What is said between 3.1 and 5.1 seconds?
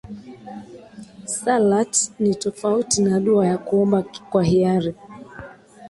dua ya kuomba kwa hiari